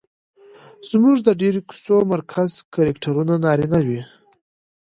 [0.89, 4.01] زموږ د ډېرو کيسو مرکزي کرکټرونه نارينه وي